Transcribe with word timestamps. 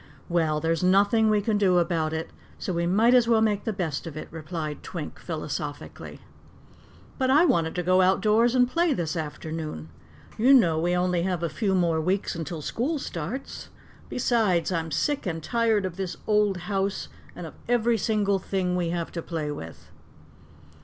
"Well, 0.29 0.59
there's 0.59 0.83
nothing 0.83 1.29
we 1.29 1.41
can 1.43 1.59
do 1.59 1.77
about 1.77 2.11
it 2.11 2.31
so 2.57 2.73
we 2.73 2.87
might 2.87 3.13
as 3.13 3.27
well 3.27 3.39
make 3.39 3.65
the 3.65 3.71
best 3.71 4.07
of 4.07 4.17
it," 4.17 4.27
replied 4.31 4.81
Twink 4.81 5.19
philosophically. 5.19 6.21
"But 7.19 7.29
I 7.29 7.45
wanted 7.45 7.75
to 7.75 7.83
go 7.83 8.01
outdoors 8.01 8.55
and 8.55 8.67
play 8.67 8.93
this 8.95 9.15
afternoon 9.15 9.89
you 10.39 10.55
know 10.55 10.79
we 10.79 10.93
have 10.93 11.03
only 11.03 11.27
a 11.27 11.49
few 11.49 11.75
more 11.75 12.01
weeks 12.01 12.33
until 12.33 12.63
school 12.63 12.97
starts. 12.97 13.69
Besides, 14.09 14.71
I'm 14.71 14.89
sick 14.89 15.27
and 15.27 15.43
tired 15.43 15.85
of 15.85 15.97
this 15.97 16.17
old 16.25 16.61
house 16.65 17.07
and 17.35 17.45
of 17.45 17.53
every 17.69 17.99
single 17.99 18.39
thing 18.39 18.75
we 18.75 18.89
have 18.89 19.11
to 19.11 19.21
play 19.21 19.51
with." 19.51 19.91